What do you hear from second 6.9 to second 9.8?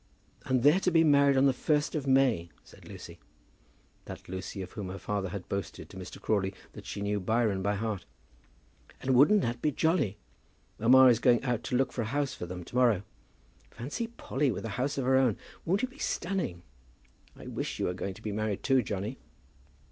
knew Byron by heart, "and won't that be